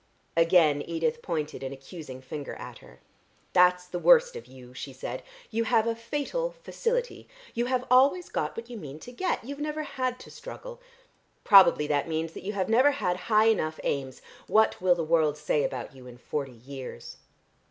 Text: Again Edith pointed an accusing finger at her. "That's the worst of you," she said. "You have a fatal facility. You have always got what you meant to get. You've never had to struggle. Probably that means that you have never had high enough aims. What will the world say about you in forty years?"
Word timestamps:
Again 0.35 0.81
Edith 0.81 1.21
pointed 1.21 1.61
an 1.61 1.71
accusing 1.73 2.23
finger 2.23 2.55
at 2.55 2.79
her. 2.79 3.01
"That's 3.53 3.85
the 3.85 3.99
worst 3.99 4.35
of 4.35 4.47
you," 4.47 4.73
she 4.73 4.93
said. 4.93 5.21
"You 5.51 5.65
have 5.65 5.85
a 5.85 5.93
fatal 5.93 6.55
facility. 6.63 7.27
You 7.53 7.67
have 7.67 7.85
always 7.91 8.27
got 8.27 8.57
what 8.57 8.67
you 8.67 8.77
meant 8.77 9.03
to 9.03 9.11
get. 9.11 9.43
You've 9.43 9.59
never 9.59 9.83
had 9.83 10.19
to 10.21 10.31
struggle. 10.31 10.81
Probably 11.43 11.85
that 11.85 12.07
means 12.09 12.33
that 12.33 12.41
you 12.43 12.53
have 12.53 12.67
never 12.67 12.89
had 12.89 13.15
high 13.29 13.49
enough 13.49 13.79
aims. 13.83 14.23
What 14.47 14.81
will 14.81 14.95
the 14.95 15.03
world 15.03 15.37
say 15.37 15.63
about 15.63 15.95
you 15.95 16.07
in 16.07 16.17
forty 16.17 16.51
years?" 16.53 17.17